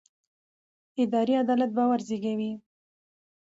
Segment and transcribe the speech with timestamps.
[1.01, 2.51] اداري عدالت باور زېږوي